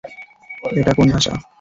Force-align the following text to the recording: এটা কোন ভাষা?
এটা 0.71 0.91
কোন 0.93 1.07
ভাষা? 1.11 1.33